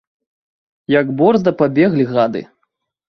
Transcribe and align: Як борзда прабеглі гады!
Як 0.99 1.13
борзда 1.19 1.49
прабеглі 1.59 2.11
гады! 2.17 2.41